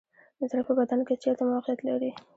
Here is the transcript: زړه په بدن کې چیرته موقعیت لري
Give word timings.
زړه 0.49 0.61
په 0.67 0.73
بدن 0.79 0.99
کې 1.07 1.15
چیرته 1.23 1.43
موقعیت 1.51 1.79
لري 1.87 2.11